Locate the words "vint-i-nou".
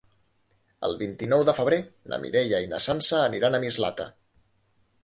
1.01-1.45